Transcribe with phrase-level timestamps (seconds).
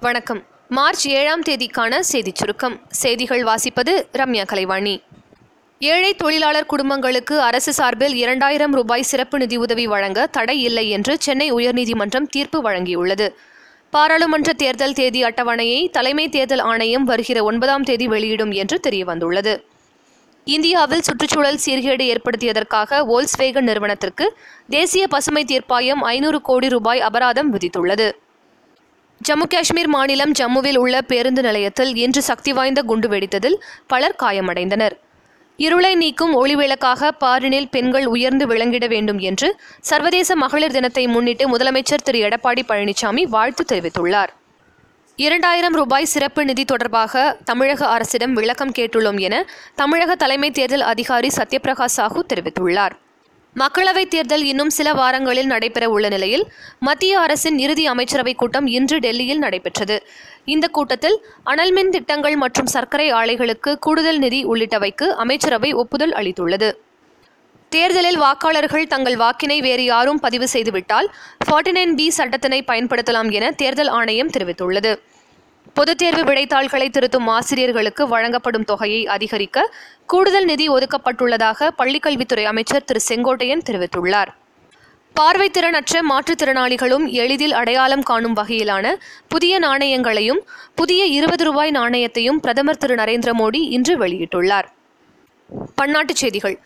[0.00, 0.44] வணக்கம்.
[0.68, 2.80] மார்ச் ஏழாம் தேதிக்கான செய்திச் சுருக்கம்.
[2.88, 5.02] செய்திகள் வாசிப்பது ரம்யா கலைவாணி.
[5.78, 11.52] ஏழை தொழிலாளர் குடும்பங்களுக்கு அரசு சார்பில் இரண்டாயிரம் ரூபாய் சிறப்பு நிதி உதவி வழங்க தடை இல்லை என்று சென்னை
[11.52, 13.28] உயர்நீதிமன்றம் தீர்ப்பு வழங்கியுள்ளது.
[13.90, 19.62] பாராளுமன்ற தேர்தல் தேதி அட்டவணையை தலைமை தேர்தல் ஆணையம் வருகிற ஒன்பதாம் தேதி வெளியிடும் என்று தெரியவந்துள்ளது.
[20.44, 24.36] இந்தியாவில் சுற்றுச்சூழல் சீர்கேடு ஏற்படுத்தியதற்காக வோல்ஸ்வேகன் நிறுவனத்திற்கு
[24.68, 28.12] தேசிய பசுமை தீர்ப்பாயம் ஐநூறு கோடி ரூபாய் அபராதம் விதித்துள்ளது.
[29.26, 34.94] ஜம்மு காஷ்மீர் மாநிலம் ஜம்முவில் உள்ள பேருந்து நிலையத்தில் இன்று சக்தி வாய்ந்த குண்டு வெடித்ததில் பலர் காயமடைந்தனர்.
[35.56, 39.48] இருளை நீக்கும் ஒளிவிளக்காக பாரினில் பெண்கள் உயர்ந்து விளங்கிட வேண்டும் என்று
[39.80, 42.20] சர்வதேச மகளிர் தினத்தை முன்னிட்டு முதலமைச்சர் திரு.
[42.28, 44.32] எடப்பாடி பழனிசாமி வாழ்த்து தெரிவித்துள்ளார்.
[45.16, 51.96] இரண்டாயிரம் ரூபாய் சிறப்பு நிதி தொடர்பாக தமிழக அரசிடம் விளக்கம் கேட்டுள்ளோம் என தமிழக தலைமை தேர்தல் அதிகாரி சத்யபிரகாஷ்
[51.96, 52.96] சாஹூ தெரிவித்துள்ளார்.
[53.60, 56.44] மக்களவைத் தேர்தல் இன்னும் சில வாரங்களில் நடைபெற உள்ள நிலையில்
[56.78, 60.06] மத்திய அரசின் இறுதி அமைச்சரவைக் கூட்டம் இன்று டெல்லியில் நடைபெற்றது.
[60.44, 66.72] இந்த கூட்டத்தில் அனல்மின் திட்டங்கள் மற்றும் சர்க்கரை ஆலைகளுக்கு கூடுதல் நிதி உள்ளிட்டவைக்கு அமைச்சரவை ஒப்புதல் அளித்துள்ளது.
[67.68, 71.08] தேர்தலில் வாக்காளர்கள் தங்கள் வாக்கினை வேறு யாரும் பதிவு செய்துவிட்டால்
[71.46, 75.00] ஃபார்ட்டி நைன் பி சட்டத்தினை பயன்படுத்தலாம் என தேர்தல் ஆணையம் தெரிவித்துள்ளது.
[75.76, 79.74] பொதுத் தேர்வு விடைத்தாள்களை திருத்தும் ஆசிரியர்களுக்கு வழங்கப்படும் தொகையை அதிகரிக்க
[80.06, 84.30] கூடுதல் நிதி ஒதுக்கப்பட்டுள்ளதாக பள்ளிக்கல்வித்துறை அமைச்சர் திரு செங்கோட்டையன் தெரிவித்துள்ளார்.
[85.16, 88.94] பார்வைத்திறனற்ற மாற்றுத்திறனாளிகளும் எளிதில் அடையாளம் காணும் வகையிலான
[89.28, 90.40] புதிய நாணயங்களையும்
[90.74, 94.68] புதிய இருபது ரூபாய் நாணயத்தையும் பிரதமர் திரு நரேந்திர மோடி இன்று வெளியிட்டுள்ளார்.
[95.82, 96.58] பன்னாட்டுச் செய்திகள்.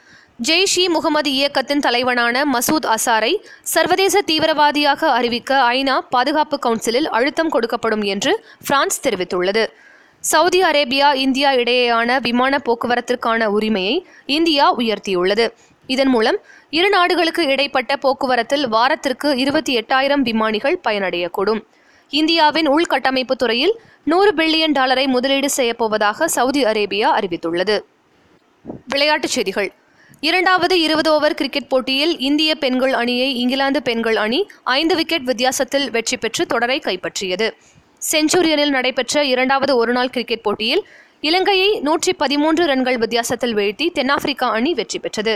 [0.48, 8.04] ஜெய்ஷ் இ முகமது இயக்கத்தின் தலைவனான மசூத் அசாரை சர்வதேச தீவிரவாதியாக அறிவிக்க ஐநா பாதுகாப்பு கவுன்சிலில் அழுத்தம் கொடுக்கப்படும்
[8.04, 9.66] என்று பிரான்ஸ் தெரிவித்துள்ளது.
[10.20, 15.52] சவுதி அரேபியா இந்தியா இடையேயான விமான போக்குவரத்திற்கான உரிமையை இந்தியா உயர்த்தியுள்ளது.
[15.86, 16.38] இதன் மூலம்
[16.70, 21.62] இரு நாடுகளுக்கு இடைப்பட்ட போக்குவரத்தில் வாரத்திற்கு இருபத்தி எட்டாயிரம் விமானிகள் பயனடையக்கூடும்.
[22.08, 27.80] இந்தியாவின் உள்கட்டமைப்பு துறையில் நூறு பில்லியன் டாலரை முதலீடு செய்யப்போவதாக சவுதி அரேபியா அறிவித்துள்ளது.
[28.88, 29.72] விளையாட்டுச் செய்திகள்.
[30.22, 34.40] இரண்டாவது இருபது ஓவர் கிரிக்கெட் போட்டியில் இந்திய பெண்கள் அணியை இங்கிலாந்து பெண்கள் அணி
[34.78, 37.46] ஐந்து விக்கெட் வித்தியாசத்தில் வெற்றி பெற்று தொடரை கைப்பற்றியது.
[38.10, 40.82] செஞ்சுரியனில் நடைபெற்ற இரண்டாவது ஒருநாள் கிரிக்கெட் போட்டியில்
[41.20, 45.34] இலங்கையை நூற்றி பதிமூன்று ரன்கள் வித்தியாசத்தில் வீழ்த்தி தென்னாப்பிரிக்கா அணி வெற்றி பெற்றது.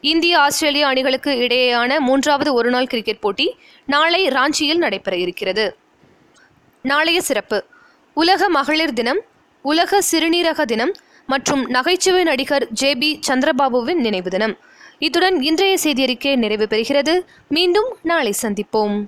[0.00, 3.46] இந்திய ஆஸ்திரேலிய அணிகளுக்கு இடையேயான மூன்றாவது ஒருநாள் கிரிக்கெட் போட்டி
[3.86, 5.66] நாளை ராஞ்சியில் நடைபெற இருக்கிறது.
[6.84, 7.60] நாளைய சிறப்பு.
[8.16, 9.22] உலக மகளிர் தினம்
[9.64, 10.94] உலக சிறுநீரக தினம்
[11.26, 14.56] மற்றும் நகைச்சுவை நடிகர் ஜே பி சந்திரபாபுவின் நினைவு தினம்.
[14.98, 17.24] இத்துடன் இன்றைய செய்தியறிக்கை நிறைவு பெறுகிறது.
[17.48, 19.04] மீண்டும் நாளை சந்திப்போம்.